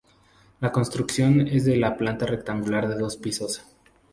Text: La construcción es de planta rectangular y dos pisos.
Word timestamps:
La 0.61 0.71
construcción 0.71 1.47
es 1.47 1.63
de 1.65 1.79
planta 1.95 2.25
rectangular 2.25 2.85
y 2.85 2.97
dos 2.99 3.17
pisos. 3.17 3.63